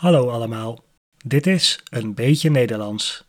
Hallo 0.00 0.30
allemaal, 0.30 0.84
dit 1.24 1.46
is 1.46 1.82
Een 1.90 2.14
Beetje 2.14 2.50
Nederlands. 2.50 3.24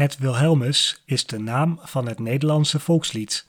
Het 0.00 0.18
Wilhelmus 0.18 1.02
is 1.04 1.26
de 1.26 1.38
naam 1.38 1.78
van 1.82 2.06
het 2.06 2.18
Nederlandse 2.18 2.80
volkslied. 2.80 3.48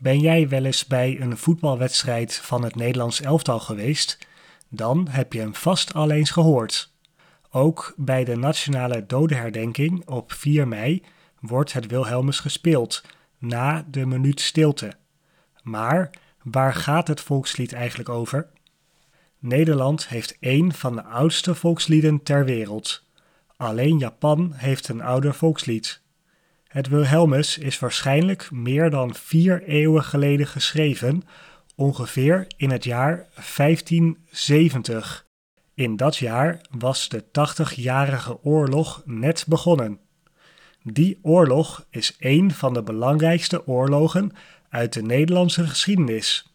Ben 0.00 0.18
jij 0.18 0.48
wel 0.48 0.64
eens 0.64 0.86
bij 0.86 1.20
een 1.20 1.36
voetbalwedstrijd 1.36 2.34
van 2.34 2.64
het 2.64 2.74
Nederlands 2.74 3.20
elftal 3.20 3.60
geweest? 3.60 4.18
Dan 4.68 5.08
heb 5.08 5.32
je 5.32 5.38
hem 5.38 5.54
vast 5.54 5.94
al 5.94 6.10
eens 6.10 6.30
gehoord. 6.30 6.92
Ook 7.50 7.94
bij 7.96 8.24
de 8.24 8.36
nationale 8.36 9.06
dodenherdenking 9.06 10.08
op 10.08 10.32
4 10.32 10.68
mei 10.68 11.02
wordt 11.40 11.72
het 11.72 11.86
Wilhelmus 11.86 12.40
gespeeld, 12.40 13.02
na 13.38 13.86
de 13.90 14.06
minuut 14.06 14.40
stilte. 14.40 14.92
Maar 15.62 16.10
waar 16.42 16.74
gaat 16.74 17.08
het 17.08 17.20
volkslied 17.20 17.72
eigenlijk 17.72 18.08
over? 18.08 18.48
Nederland 19.38 20.08
heeft 20.08 20.36
één 20.40 20.72
van 20.72 20.94
de 20.94 21.04
oudste 21.04 21.54
volkslieden 21.54 22.22
ter 22.22 22.44
wereld. 22.44 23.04
Alleen 23.62 23.98
Japan 23.98 24.52
heeft 24.54 24.88
een 24.88 25.02
ouder 25.02 25.34
volkslied. 25.34 26.02
Het 26.66 26.88
Wilhelmus 26.88 27.58
is 27.58 27.78
waarschijnlijk 27.78 28.50
meer 28.50 28.90
dan 28.90 29.14
vier 29.14 29.62
eeuwen 29.62 30.04
geleden 30.04 30.46
geschreven, 30.46 31.22
ongeveer 31.74 32.46
in 32.56 32.70
het 32.70 32.84
jaar 32.84 33.28
1570. 33.56 35.26
In 35.74 35.96
dat 35.96 36.16
jaar 36.16 36.60
was 36.78 37.08
de 37.08 37.24
80-jarige 37.24 38.42
oorlog 38.42 39.02
net 39.04 39.44
begonnen. 39.48 40.00
Die 40.82 41.18
oorlog 41.22 41.86
is 41.90 42.16
een 42.18 42.50
van 42.50 42.74
de 42.74 42.82
belangrijkste 42.82 43.66
oorlogen 43.66 44.32
uit 44.68 44.92
de 44.92 45.02
Nederlandse 45.02 45.66
geschiedenis. 45.66 46.54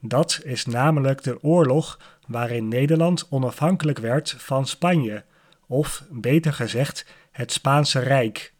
Dat 0.00 0.40
is 0.44 0.66
namelijk 0.66 1.22
de 1.22 1.42
oorlog 1.42 1.98
waarin 2.26 2.68
Nederland 2.68 3.26
onafhankelijk 3.30 3.98
werd 3.98 4.34
van 4.38 4.66
Spanje 4.66 5.24
of 5.66 6.04
beter 6.10 6.52
gezegd 6.52 7.06
het 7.30 7.52
Spaanse 7.52 7.98
Rijk. 7.98 8.52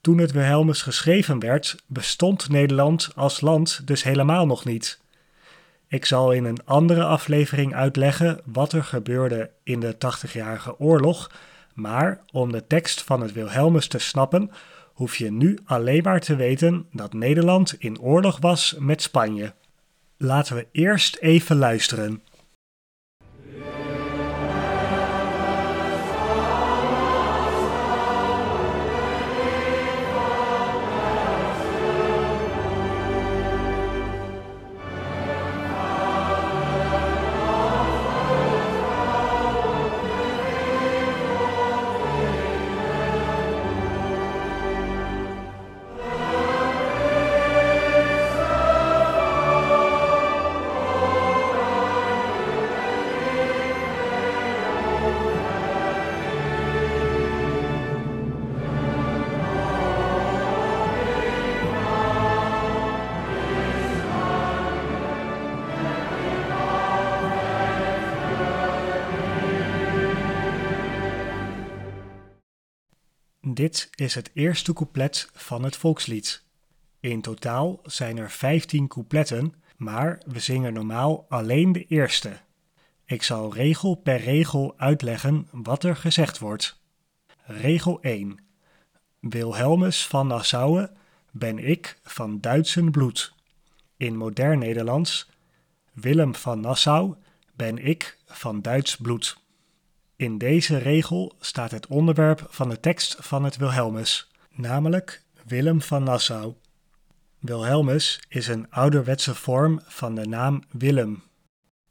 Toen 0.00 0.18
het 0.18 0.32
Wilhelmus 0.32 0.82
geschreven 0.82 1.38
werd, 1.38 1.76
bestond 1.86 2.48
Nederland 2.48 3.10
als 3.14 3.40
land 3.40 3.86
dus 3.86 4.02
helemaal 4.02 4.46
nog 4.46 4.64
niet. 4.64 5.00
Ik 5.88 6.04
zal 6.04 6.32
in 6.32 6.44
een 6.44 6.64
andere 6.64 7.04
aflevering 7.04 7.74
uitleggen 7.74 8.40
wat 8.44 8.72
er 8.72 8.84
gebeurde 8.84 9.50
in 9.62 9.80
de 9.80 9.98
Tachtigjarige 9.98 10.78
Oorlog, 10.78 11.30
maar 11.74 12.20
om 12.30 12.52
de 12.52 12.66
tekst 12.66 13.02
van 13.02 13.20
het 13.20 13.32
Wilhelmus 13.32 13.86
te 13.86 13.98
snappen, 13.98 14.50
hoef 14.92 15.16
je 15.16 15.32
nu 15.32 15.58
alleen 15.64 16.02
maar 16.02 16.20
te 16.20 16.36
weten 16.36 16.86
dat 16.92 17.12
Nederland 17.12 17.74
in 17.78 18.00
oorlog 18.00 18.38
was 18.40 18.74
met 18.78 19.02
Spanje. 19.02 19.52
Laten 20.16 20.56
we 20.56 20.66
eerst 20.72 21.16
even 21.16 21.56
luisteren. 21.56 22.22
Dit 73.62 73.90
is 73.94 74.14
het 74.14 74.30
eerste 74.34 74.72
couplet 74.72 75.28
van 75.32 75.62
het 75.62 75.76
volkslied. 75.76 76.42
In 77.00 77.20
totaal 77.20 77.80
zijn 77.82 78.16
er 78.18 78.30
15 78.30 78.88
coupletten, 78.88 79.54
maar 79.76 80.22
we 80.26 80.40
zingen 80.40 80.72
normaal 80.72 81.26
alleen 81.28 81.72
de 81.72 81.86
eerste. 81.86 82.40
Ik 83.04 83.22
zal 83.22 83.54
regel 83.54 83.94
per 83.94 84.20
regel 84.20 84.74
uitleggen 84.76 85.48
wat 85.50 85.84
er 85.84 85.96
gezegd 85.96 86.38
wordt. 86.38 86.80
Regel 87.44 88.00
1. 88.00 88.38
Wilhelmus 89.20 90.06
van 90.06 90.26
Nassau 90.26 90.86
ben 91.30 91.58
ik 91.58 91.98
van 92.02 92.40
Duitsen 92.40 92.90
bloed. 92.90 93.34
In 93.96 94.16
modern 94.16 94.58
Nederlands 94.58 95.28
Willem 95.92 96.34
van 96.34 96.60
Nassau 96.60 97.14
ben 97.54 97.78
ik 97.78 98.18
van 98.26 98.62
Duits 98.62 98.96
bloed. 98.96 99.41
In 100.22 100.38
deze 100.38 100.76
regel 100.76 101.32
staat 101.40 101.70
het 101.70 101.86
onderwerp 101.86 102.46
van 102.48 102.68
de 102.68 102.80
tekst 102.80 103.16
van 103.20 103.44
het 103.44 103.56
Wilhelmus, 103.56 104.30
namelijk 104.50 105.22
Willem 105.46 105.80
van 105.80 106.02
Nassau. 106.02 106.54
Wilhelmus 107.38 108.22
is 108.28 108.48
een 108.48 108.70
ouderwetse 108.70 109.34
vorm 109.34 109.80
van 109.84 110.14
de 110.14 110.26
naam 110.26 110.62
Willem. 110.70 111.22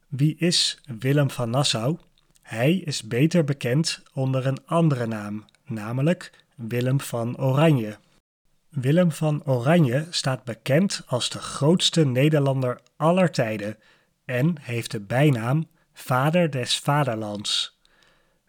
Wie 0.08 0.36
is 0.38 0.82
Willem 1.00 1.30
van 1.30 1.50
Nassau? 1.50 1.98
Hij 2.42 2.74
is 2.76 3.04
beter 3.04 3.44
bekend 3.44 4.04
onder 4.14 4.48
een 4.48 4.66
andere 4.66 5.08
naam, 5.08 5.46
namelijk 5.66 6.46
Willem 6.56 7.02
van 7.02 7.38
Oranje. 7.38 7.98
Willem 8.70 9.12
van 9.12 9.46
Oranje 9.46 10.08
staat 10.10 10.44
bekend 10.44 11.04
als 11.06 11.30
de 11.30 11.40
grootste 11.40 12.06
Nederlander 12.06 12.82
aller 12.96 13.32
tijden 13.32 13.78
en 14.26 14.56
heeft 14.62 14.92
de 14.92 15.00
bijnaam 15.00 15.68
Vader 15.94 16.50
des 16.52 16.80
Vaderlands. 16.80 17.71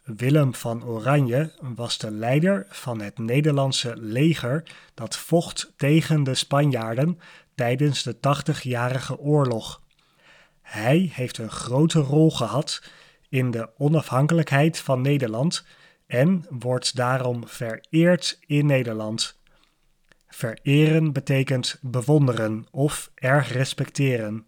Willem 0.02 0.54
van 0.54 0.84
Oranje 0.84 1.52
was 1.60 1.98
de 1.98 2.10
leider 2.10 2.66
van 2.68 3.00
het 3.00 3.18
Nederlandse 3.18 3.96
leger 3.96 4.62
dat 4.94 5.16
vocht 5.16 5.72
tegen 5.76 6.22
de 6.22 6.34
Spanjaarden 6.34 7.18
tijdens 7.54 8.02
de 8.02 8.20
Tachtigjarige 8.20 9.18
Oorlog. 9.18 9.82
Hij 10.62 11.10
heeft 11.12 11.38
een 11.38 11.50
grote 11.50 12.00
rol 12.00 12.30
gehad 12.30 12.82
in 13.28 13.50
de 13.50 13.68
onafhankelijkheid 13.78 14.78
van 14.78 15.00
Nederland 15.00 15.64
en 16.06 16.46
wordt 16.48 16.96
daarom 16.96 17.48
vereerd 17.48 18.38
in 18.46 18.66
Nederland. 18.66 19.40
Vereren 20.28 21.12
betekent 21.12 21.78
bewonderen 21.80 22.66
of 22.70 23.10
erg 23.14 23.52
respecteren. 23.52 24.46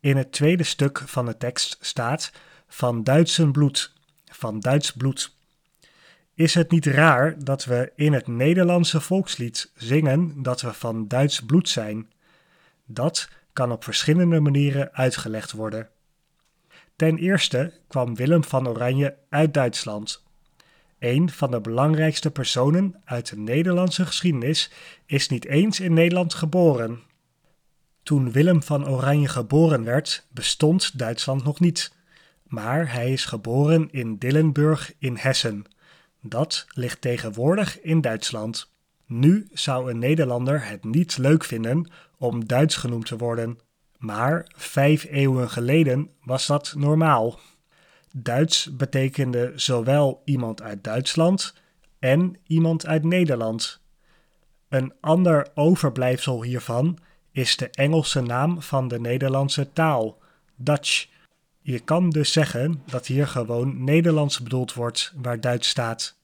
In 0.00 0.16
het 0.16 0.32
tweede 0.32 0.62
stuk 0.62 1.02
van 1.06 1.26
de 1.26 1.36
tekst 1.36 1.76
staat 1.80 2.32
van 2.68 3.04
Duitsen 3.04 3.52
bloed 3.52 3.92
van 4.24 4.60
Duits 4.60 4.92
bloed. 4.92 5.36
Is 6.34 6.54
het 6.54 6.70
niet 6.70 6.86
raar 6.86 7.44
dat 7.44 7.64
we 7.64 7.92
in 7.94 8.12
het 8.12 8.26
Nederlandse 8.26 9.00
volkslied 9.00 9.70
zingen 9.76 10.42
dat 10.42 10.60
we 10.60 10.72
van 10.72 11.08
Duits 11.08 11.40
bloed 11.40 11.68
zijn? 11.68 12.12
Dat 12.86 13.28
kan 13.52 13.72
op 13.72 13.84
verschillende 13.84 14.40
manieren 14.40 14.92
uitgelegd 14.92 15.52
worden. 15.52 15.88
Ten 16.96 17.18
eerste 17.18 17.72
kwam 17.88 18.14
Willem 18.14 18.44
van 18.44 18.68
Oranje 18.68 19.16
uit 19.28 19.54
Duitsland. 19.54 20.22
Een 20.98 21.30
van 21.30 21.50
de 21.50 21.60
belangrijkste 21.60 22.30
personen 22.30 23.00
uit 23.04 23.28
de 23.28 23.36
Nederlandse 23.36 24.06
geschiedenis 24.06 24.70
is 25.06 25.28
niet 25.28 25.46
eens 25.46 25.80
in 25.80 25.92
Nederland 25.92 26.34
geboren. 26.34 27.02
Toen 28.02 28.32
Willem 28.32 28.62
van 28.62 28.88
Oranje 28.88 29.28
geboren 29.28 29.84
werd, 29.84 30.26
bestond 30.30 30.98
Duitsland 30.98 31.44
nog 31.44 31.60
niet 31.60 31.92
maar 32.44 32.92
hij 32.92 33.12
is 33.12 33.24
geboren 33.24 33.88
in 33.90 34.16
Dillenburg 34.18 34.92
in 34.98 35.16
Hessen. 35.16 35.64
Dat 36.20 36.66
ligt 36.68 37.00
tegenwoordig 37.00 37.80
in 37.80 38.00
Duitsland. 38.00 38.72
Nu 39.06 39.48
zou 39.52 39.90
een 39.90 39.98
Nederlander 39.98 40.68
het 40.68 40.84
niet 40.84 41.18
leuk 41.18 41.44
vinden 41.44 41.90
om 42.18 42.46
Duits 42.46 42.76
genoemd 42.76 43.06
te 43.06 43.16
worden, 43.16 43.58
maar 43.98 44.46
vijf 44.56 45.04
eeuwen 45.04 45.50
geleden 45.50 46.10
was 46.22 46.46
dat 46.46 46.74
normaal. 46.76 47.38
Duits 48.12 48.76
betekende 48.76 49.52
zowel 49.54 50.22
iemand 50.24 50.62
uit 50.62 50.84
Duitsland 50.84 51.54
en 51.98 52.36
iemand 52.46 52.86
uit 52.86 53.04
Nederland. 53.04 53.80
Een 54.68 54.92
ander 55.00 55.48
overblijfsel 55.54 56.42
hiervan 56.42 56.98
is 57.32 57.56
de 57.56 57.70
Engelse 57.70 58.20
naam 58.20 58.62
van 58.62 58.88
de 58.88 59.00
Nederlandse 59.00 59.72
taal, 59.72 60.18
Dutch. 60.56 61.06
Je 61.66 61.78
kan 61.78 62.10
dus 62.10 62.32
zeggen 62.32 62.82
dat 62.86 63.06
hier 63.06 63.26
gewoon 63.26 63.84
Nederlands 63.84 64.40
bedoeld 64.40 64.74
wordt 64.74 65.12
waar 65.16 65.40
Duits 65.40 65.68
staat. 65.68 66.16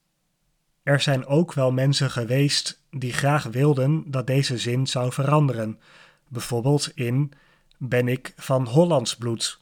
Er 0.83 0.99
zijn 0.99 1.25
ook 1.25 1.53
wel 1.53 1.71
mensen 1.71 2.11
geweest 2.11 2.81
die 2.91 3.13
graag 3.13 3.43
wilden 3.43 4.03
dat 4.11 4.27
deze 4.27 4.57
zin 4.57 4.87
zou 4.87 5.11
veranderen, 5.11 5.79
bijvoorbeeld 6.27 6.91
in 6.95 7.31
ben 7.77 8.07
ik 8.07 8.33
van 8.35 8.67
Hollands 8.67 9.15
bloed. 9.15 9.59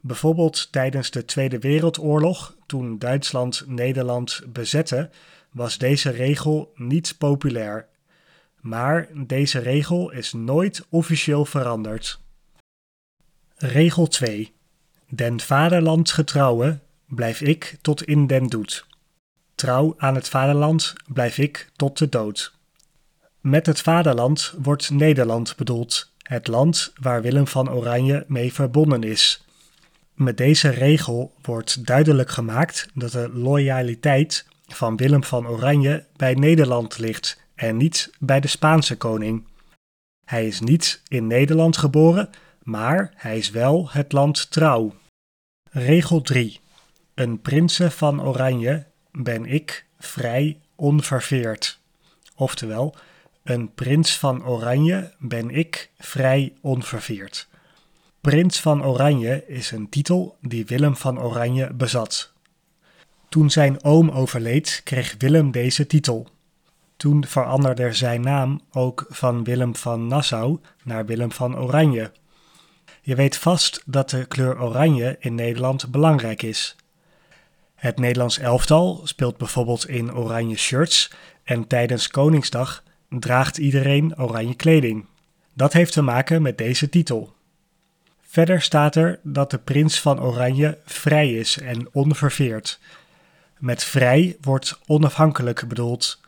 Bijvoorbeeld 0.00 0.72
tijdens 0.72 1.10
de 1.10 1.24
Tweede 1.24 1.58
Wereldoorlog, 1.58 2.56
toen 2.66 2.98
Duitsland 2.98 3.64
Nederland 3.66 4.40
bezette, 4.48 5.10
was 5.50 5.78
deze 5.78 6.10
regel 6.10 6.72
niet 6.74 7.14
populair. 7.18 7.88
Maar 8.60 9.08
deze 9.26 9.58
regel 9.58 10.10
is 10.10 10.32
nooit 10.32 10.86
officieel 10.88 11.44
veranderd. 11.44 12.20
Regel 13.56 14.06
2. 14.06 14.54
Den 15.08 15.40
vaderland 15.40 16.10
getrouwe 16.10 16.78
blijf 17.06 17.40
ik 17.40 17.78
tot 17.80 18.02
in 18.02 18.26
den 18.26 18.46
doet. 18.46 18.86
Trouw 19.54 19.94
aan 19.98 20.14
het 20.14 20.28
vaderland 20.28 20.92
blijf 21.06 21.38
ik 21.38 21.70
tot 21.76 21.98
de 21.98 22.08
dood. 22.08 22.54
Met 23.40 23.66
het 23.66 23.80
vaderland 23.80 24.54
wordt 24.58 24.90
Nederland 24.90 25.56
bedoeld, 25.56 26.12
het 26.22 26.46
land 26.46 26.92
waar 27.00 27.22
Willem 27.22 27.46
van 27.46 27.70
Oranje 27.70 28.24
mee 28.28 28.52
verbonden 28.52 29.02
is. 29.02 29.44
Met 30.14 30.36
deze 30.36 30.68
regel 30.68 31.34
wordt 31.42 31.86
duidelijk 31.86 32.30
gemaakt 32.30 32.88
dat 32.94 33.12
de 33.12 33.30
loyaliteit 33.32 34.46
van 34.66 34.96
Willem 34.96 35.24
van 35.24 35.48
Oranje 35.48 36.04
bij 36.16 36.34
Nederland 36.34 36.98
ligt 36.98 37.40
en 37.54 37.76
niet 37.76 38.10
bij 38.18 38.40
de 38.40 38.48
Spaanse 38.48 38.96
koning. 38.96 39.44
Hij 40.24 40.46
is 40.46 40.60
niet 40.60 41.02
in 41.08 41.26
Nederland 41.26 41.76
geboren, 41.76 42.28
maar 42.64 43.12
hij 43.14 43.38
is 43.38 43.50
wel 43.50 43.90
het 43.90 44.12
land 44.12 44.50
trouw. 44.50 44.94
Regel 45.70 46.20
3. 46.20 46.60
Een 47.14 47.40
prinsen 47.40 47.92
van 47.92 48.22
Oranje 48.22 48.86
ben 49.12 49.46
ik 49.46 49.86
vrij 49.98 50.58
onverveerd. 50.74 51.80
Oftewel, 52.36 52.94
een 53.42 53.74
prins 53.74 54.18
van 54.18 54.46
Oranje 54.46 55.14
ben 55.18 55.50
ik 55.50 55.90
vrij 55.98 56.52
onverveerd. 56.60 57.48
Prins 58.20 58.60
van 58.60 58.84
Oranje 58.84 59.44
is 59.46 59.70
een 59.70 59.88
titel 59.88 60.36
die 60.40 60.66
Willem 60.66 60.96
van 60.96 61.20
Oranje 61.20 61.72
bezat. 61.72 62.32
Toen 63.28 63.50
zijn 63.50 63.84
oom 63.84 64.10
overleed, 64.10 64.80
kreeg 64.84 65.14
Willem 65.18 65.50
deze 65.50 65.86
titel. 65.86 66.28
Toen 66.96 67.24
veranderde 67.26 67.92
zijn 67.92 68.20
naam 68.20 68.60
ook 68.72 69.06
van 69.08 69.44
Willem 69.44 69.76
van 69.76 70.06
Nassau 70.06 70.58
naar 70.82 71.06
Willem 71.06 71.32
van 71.32 71.58
Oranje. 71.58 72.12
Je 73.06 73.14
weet 73.14 73.36
vast 73.36 73.82
dat 73.86 74.10
de 74.10 74.24
kleur 74.24 74.60
oranje 74.60 75.16
in 75.20 75.34
Nederland 75.34 75.90
belangrijk 75.90 76.42
is. 76.42 76.76
Het 77.74 77.98
Nederlands 77.98 78.38
elftal 78.38 79.00
speelt 79.04 79.36
bijvoorbeeld 79.36 79.88
in 79.88 80.14
oranje 80.14 80.56
shirts 80.56 81.12
en 81.42 81.66
tijdens 81.66 82.08
Koningsdag 82.08 82.82
draagt 83.08 83.58
iedereen 83.58 84.18
oranje 84.18 84.54
kleding. 84.54 85.06
Dat 85.52 85.72
heeft 85.72 85.92
te 85.92 86.02
maken 86.02 86.42
met 86.42 86.58
deze 86.58 86.88
titel. 86.88 87.34
Verder 88.22 88.62
staat 88.62 88.96
er 88.96 89.20
dat 89.22 89.50
de 89.50 89.58
prins 89.58 90.00
van 90.00 90.20
Oranje 90.20 90.78
vrij 90.84 91.32
is 91.32 91.58
en 91.58 91.88
onverveerd. 91.92 92.80
Met 93.58 93.84
vrij 93.84 94.36
wordt 94.40 94.78
onafhankelijk 94.86 95.68
bedoeld. 95.68 96.20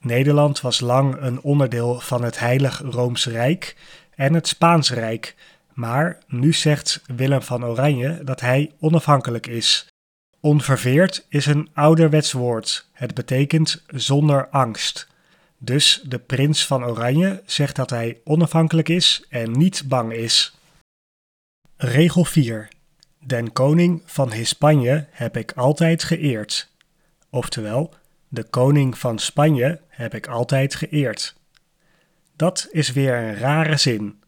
Nederland 0.00 0.60
was 0.60 0.80
lang 0.80 1.16
een 1.20 1.40
onderdeel 1.40 2.00
van 2.00 2.22
het 2.22 2.38
Heilig 2.38 2.82
Rooms 2.84 3.26
Rijk 3.26 3.76
en 4.14 4.34
het 4.34 4.48
Spaans 4.48 4.90
Rijk, 4.90 5.34
maar 5.80 6.18
nu 6.26 6.52
zegt 6.52 7.02
Willem 7.06 7.42
van 7.42 7.64
Oranje 7.64 8.24
dat 8.24 8.40
hij 8.40 8.72
onafhankelijk 8.80 9.46
is. 9.46 9.86
Onverveerd 10.40 11.26
is 11.28 11.46
een 11.46 11.68
ouderwets 11.74 12.32
woord. 12.32 12.88
Het 12.92 13.14
betekent 13.14 13.84
zonder 13.86 14.48
angst. 14.48 15.08
Dus 15.58 16.02
de 16.04 16.18
prins 16.18 16.66
van 16.66 16.84
Oranje 16.84 17.42
zegt 17.46 17.76
dat 17.76 17.90
hij 17.90 18.20
onafhankelijk 18.24 18.88
is 18.88 19.24
en 19.28 19.50
niet 19.50 19.82
bang 19.88 20.12
is. 20.12 20.54
Regel 21.76 22.24
4. 22.24 22.68
Den 23.18 23.52
koning 23.52 24.02
van 24.04 24.32
Hispanje 24.32 25.06
heb 25.10 25.36
ik 25.36 25.52
altijd 25.52 26.04
geëerd. 26.04 26.68
Oftewel, 27.30 27.94
de 28.28 28.42
koning 28.42 28.98
van 28.98 29.18
Spanje 29.18 29.80
heb 29.88 30.14
ik 30.14 30.26
altijd 30.26 30.74
geëerd. 30.74 31.34
Dat 32.36 32.68
is 32.70 32.92
weer 32.92 33.14
een 33.14 33.36
rare 33.36 33.76
zin. 33.76 34.19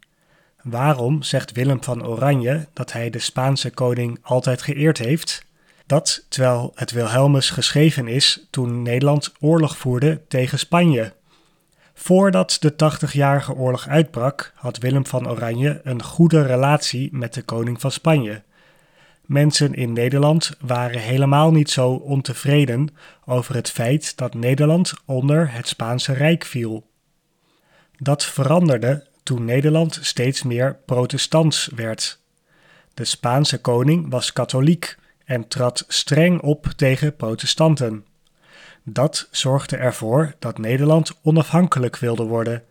Waarom 0.62 1.22
zegt 1.22 1.52
Willem 1.52 1.82
van 1.82 2.06
Oranje 2.06 2.66
dat 2.72 2.92
hij 2.92 3.10
de 3.10 3.18
Spaanse 3.18 3.70
koning 3.70 4.18
altijd 4.22 4.62
geëerd 4.62 4.98
heeft? 4.98 5.44
Dat 5.86 6.24
terwijl 6.28 6.72
het 6.74 6.90
Wilhelmus 6.90 7.50
geschreven 7.50 8.08
is 8.08 8.46
toen 8.50 8.82
Nederland 8.82 9.32
oorlog 9.40 9.76
voerde 9.76 10.20
tegen 10.28 10.58
Spanje. 10.58 11.12
Voordat 11.94 12.56
de 12.60 12.76
Tachtigjarige 12.76 13.54
Oorlog 13.54 13.88
uitbrak, 13.88 14.52
had 14.54 14.78
Willem 14.78 15.06
van 15.06 15.28
Oranje 15.28 15.80
een 15.84 16.02
goede 16.02 16.42
relatie 16.42 17.08
met 17.12 17.34
de 17.34 17.42
koning 17.42 17.80
van 17.80 17.90
Spanje. 17.90 18.42
Mensen 19.26 19.74
in 19.74 19.92
Nederland 19.92 20.56
waren 20.60 21.00
helemaal 21.00 21.50
niet 21.50 21.70
zo 21.70 21.90
ontevreden 21.90 22.88
over 23.24 23.54
het 23.54 23.70
feit 23.70 24.16
dat 24.16 24.34
Nederland 24.34 24.94
onder 25.04 25.52
het 25.52 25.68
Spaanse 25.68 26.12
Rijk 26.12 26.44
viel. 26.44 26.86
Dat 27.98 28.24
veranderde 28.24 29.06
toen 29.22 29.44
Nederland 29.44 29.98
steeds 30.02 30.42
meer 30.42 30.76
protestants 30.84 31.68
werd. 31.74 32.18
De 32.94 33.04
Spaanse 33.04 33.60
koning 33.60 34.10
was 34.10 34.32
katholiek 34.32 34.96
en 35.24 35.48
trad 35.48 35.84
streng 35.88 36.40
op 36.40 36.66
tegen 36.76 37.16
protestanten. 37.16 38.06
Dat 38.84 39.28
zorgde 39.30 39.76
ervoor 39.76 40.34
dat 40.38 40.58
Nederland 40.58 41.12
onafhankelijk 41.22 41.96
wilde 41.96 42.24
worden. 42.24 42.64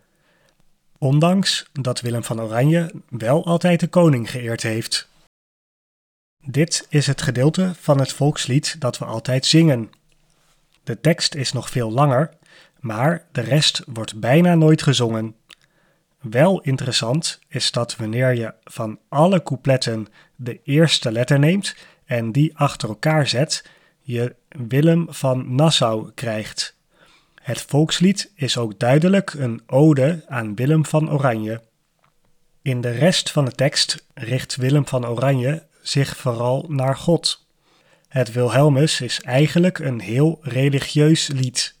Ondanks 0.98 1.66
dat 1.72 2.00
Willem 2.00 2.24
van 2.24 2.40
Oranje 2.40 2.92
wel 3.08 3.44
altijd 3.46 3.80
de 3.80 3.88
koning 3.88 4.30
geëerd 4.30 4.62
heeft. 4.62 5.08
Dit 6.44 6.86
is 6.88 7.06
het 7.06 7.22
gedeelte 7.22 7.72
van 7.80 7.98
het 7.98 8.12
volkslied 8.12 8.76
dat 8.80 8.98
we 8.98 9.04
altijd 9.04 9.46
zingen. 9.46 9.90
De 10.84 11.00
tekst 11.00 11.34
is 11.34 11.52
nog 11.52 11.70
veel 11.70 11.92
langer, 11.92 12.30
maar 12.80 13.24
de 13.32 13.40
rest 13.40 13.82
wordt 13.86 14.20
bijna 14.20 14.54
nooit 14.54 14.82
gezongen. 14.82 15.34
Wel 16.22 16.60
interessant 16.60 17.40
is 17.48 17.70
dat 17.70 17.96
wanneer 17.96 18.34
je 18.34 18.54
van 18.64 18.98
alle 19.08 19.42
coupletten 19.42 20.06
de 20.36 20.60
eerste 20.64 21.12
letter 21.12 21.38
neemt 21.38 21.76
en 22.04 22.32
die 22.32 22.58
achter 22.58 22.88
elkaar 22.88 23.26
zet, 23.26 23.68
je 24.00 24.34
Willem 24.48 25.06
van 25.08 25.54
Nassau 25.54 26.10
krijgt. 26.14 26.76
Het 27.42 27.60
volkslied 27.60 28.32
is 28.34 28.58
ook 28.58 28.78
duidelijk 28.78 29.32
een 29.32 29.62
ode 29.66 30.24
aan 30.28 30.54
Willem 30.54 30.86
van 30.86 31.10
Oranje. 31.10 31.60
In 32.62 32.80
de 32.80 32.90
rest 32.90 33.30
van 33.30 33.44
de 33.44 33.52
tekst 33.52 34.06
richt 34.14 34.56
Willem 34.56 34.86
van 34.86 35.06
Oranje 35.06 35.66
zich 35.80 36.16
vooral 36.16 36.64
naar 36.68 36.96
God. 36.96 37.46
Het 38.08 38.32
Wilhelmus 38.32 39.00
is 39.00 39.20
eigenlijk 39.20 39.78
een 39.78 40.00
heel 40.00 40.38
religieus 40.42 41.26
lied. 41.26 41.74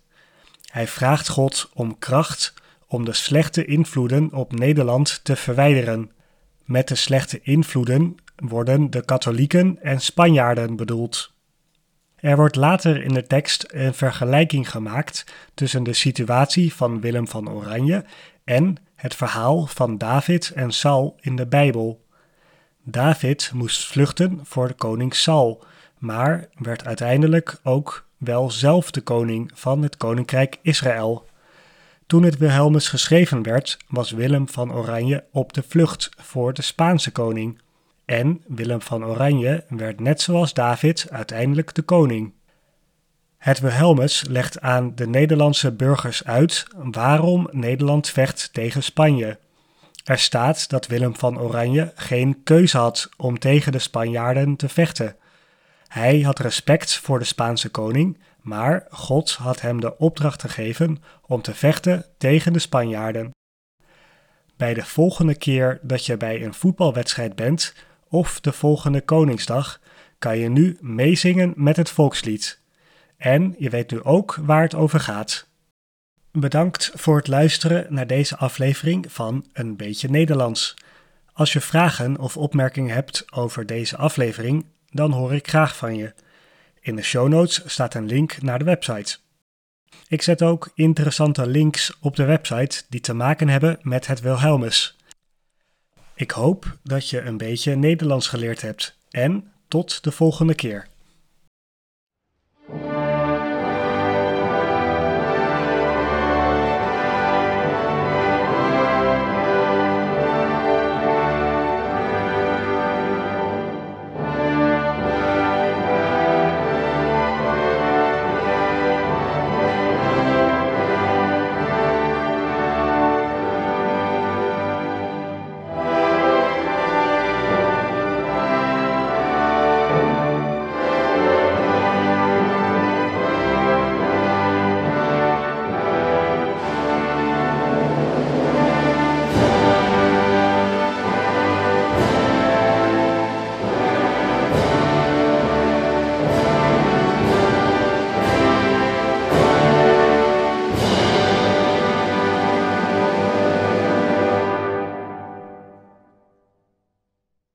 Hij 0.70 0.86
vraagt 0.86 1.28
God 1.28 1.70
om 1.74 1.98
kracht 1.98 2.54
om 2.92 3.04
de 3.04 3.12
slechte 3.12 3.64
invloeden 3.64 4.32
op 4.32 4.52
Nederland 4.52 5.20
te 5.22 5.36
verwijderen. 5.36 6.10
Met 6.64 6.88
de 6.88 6.94
slechte 6.94 7.40
invloeden 7.42 8.14
worden 8.36 8.90
de 8.90 9.04
katholieken 9.04 9.78
en 9.82 10.00
Spanjaarden 10.00 10.76
bedoeld. 10.76 11.32
Er 12.16 12.36
wordt 12.36 12.56
later 12.56 13.02
in 13.02 13.12
de 13.12 13.26
tekst 13.26 13.64
een 13.70 13.94
vergelijking 13.94 14.70
gemaakt 14.70 15.24
tussen 15.54 15.82
de 15.82 15.92
situatie 15.92 16.74
van 16.74 17.00
Willem 17.00 17.28
van 17.28 17.50
Oranje 17.50 18.04
en 18.44 18.76
het 18.94 19.14
verhaal 19.14 19.66
van 19.66 19.98
David 19.98 20.52
en 20.54 20.72
Saul 20.72 21.16
in 21.20 21.36
de 21.36 21.46
Bijbel. 21.46 22.04
David 22.82 23.50
moest 23.54 23.86
vluchten 23.86 24.40
voor 24.42 24.74
koning 24.74 25.14
Saul, 25.14 25.64
maar 25.98 26.48
werd 26.58 26.84
uiteindelijk 26.84 27.60
ook 27.62 28.06
wel 28.16 28.50
zelf 28.50 28.90
de 28.90 29.00
koning 29.00 29.50
van 29.54 29.82
het 29.82 29.96
koninkrijk 29.96 30.58
Israël. 30.62 31.30
Toen 32.06 32.22
het 32.22 32.38
Wilhelmus 32.38 32.88
geschreven 32.88 33.42
werd, 33.42 33.76
was 33.88 34.10
Willem 34.10 34.48
van 34.48 34.72
Oranje 34.72 35.24
op 35.32 35.52
de 35.52 35.62
vlucht 35.68 36.10
voor 36.16 36.52
de 36.52 36.62
Spaanse 36.62 37.10
koning. 37.10 37.60
En 38.04 38.42
Willem 38.46 38.82
van 38.82 39.04
Oranje 39.04 39.64
werd 39.68 40.00
net 40.00 40.20
zoals 40.20 40.54
David 40.54 41.06
uiteindelijk 41.10 41.74
de 41.74 41.82
koning. 41.82 42.32
Het 43.38 43.60
Wilhelmus 43.60 44.24
legt 44.28 44.60
aan 44.60 44.94
de 44.94 45.06
Nederlandse 45.06 45.72
burgers 45.72 46.24
uit 46.24 46.66
waarom 46.76 47.48
Nederland 47.50 48.08
vecht 48.08 48.52
tegen 48.52 48.82
Spanje. 48.82 49.38
Er 50.04 50.18
staat 50.18 50.68
dat 50.68 50.86
Willem 50.86 51.16
van 51.16 51.40
Oranje 51.40 51.92
geen 51.94 52.42
keuze 52.42 52.78
had 52.78 53.08
om 53.16 53.38
tegen 53.38 53.72
de 53.72 53.78
Spanjaarden 53.78 54.56
te 54.56 54.68
vechten. 54.68 55.16
Hij 55.88 56.20
had 56.20 56.38
respect 56.38 56.94
voor 56.96 57.18
de 57.18 57.24
Spaanse 57.24 57.68
koning, 57.68 58.18
maar 58.42 58.86
God 58.90 59.32
had 59.32 59.60
hem 59.60 59.80
de 59.80 59.98
opdracht 59.98 60.40
gegeven 60.40 61.02
om 61.26 61.42
te 61.42 61.54
vechten 61.54 62.04
tegen 62.18 62.52
de 62.52 62.58
Spanjaarden. 62.58 63.30
Bij 64.56 64.74
de 64.74 64.84
volgende 64.84 65.34
keer 65.34 65.78
dat 65.82 66.06
je 66.06 66.16
bij 66.16 66.44
een 66.44 66.54
voetbalwedstrijd 66.54 67.36
bent 67.36 67.74
of 68.08 68.40
de 68.40 68.52
volgende 68.52 69.00
Koningsdag, 69.00 69.80
kan 70.18 70.38
je 70.38 70.48
nu 70.48 70.76
meezingen 70.80 71.52
met 71.56 71.76
het 71.76 71.90
volkslied. 71.90 72.60
En 73.16 73.54
je 73.58 73.70
weet 73.70 73.90
nu 73.90 74.02
ook 74.02 74.34
waar 74.34 74.62
het 74.62 74.74
over 74.74 75.00
gaat. 75.00 75.48
Bedankt 76.30 76.90
voor 76.94 77.16
het 77.16 77.28
luisteren 77.28 77.86
naar 77.88 78.06
deze 78.06 78.36
aflevering 78.36 79.12
van 79.12 79.46
Een 79.52 79.76
beetje 79.76 80.08
Nederlands. 80.08 80.74
Als 81.32 81.52
je 81.52 81.60
vragen 81.60 82.18
of 82.18 82.36
opmerkingen 82.36 82.94
hebt 82.94 83.24
over 83.32 83.66
deze 83.66 83.96
aflevering, 83.96 84.64
dan 84.90 85.12
hoor 85.12 85.34
ik 85.34 85.48
graag 85.48 85.76
van 85.76 85.96
je. 85.96 86.14
In 86.84 86.96
de 86.96 87.02
show 87.02 87.28
notes 87.28 87.62
staat 87.66 87.94
een 87.94 88.06
link 88.06 88.42
naar 88.42 88.58
de 88.58 88.64
website. 88.64 89.18
Ik 90.08 90.22
zet 90.22 90.42
ook 90.42 90.70
interessante 90.74 91.46
links 91.46 91.98
op 92.00 92.16
de 92.16 92.24
website 92.24 92.82
die 92.88 93.00
te 93.00 93.14
maken 93.14 93.48
hebben 93.48 93.78
met 93.82 94.06
het 94.06 94.20
Wilhelmus. 94.20 94.96
Ik 96.14 96.30
hoop 96.30 96.78
dat 96.82 97.08
je 97.08 97.20
een 97.20 97.36
beetje 97.36 97.74
Nederlands 97.74 98.28
geleerd 98.28 98.60
hebt 98.60 98.96
en 99.10 99.52
tot 99.68 100.04
de 100.04 100.12
volgende 100.12 100.54
keer. 100.54 100.86